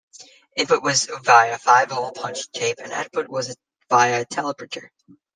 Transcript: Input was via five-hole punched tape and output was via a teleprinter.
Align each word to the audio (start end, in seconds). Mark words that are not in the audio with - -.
Input 0.55 0.81
was 0.81 1.07
via 1.21 1.59
five-hole 1.59 2.13
punched 2.13 2.51
tape 2.53 2.79
and 2.81 2.91
output 2.91 3.27
was 3.27 3.55
via 3.87 4.21
a 4.21 4.25
teleprinter. 4.25 4.89